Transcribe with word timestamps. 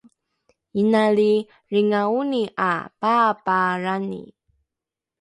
inali 0.81 1.31
lringaoni 1.71 2.41
’a 2.69 2.71
pa’apaalrani 2.99 4.21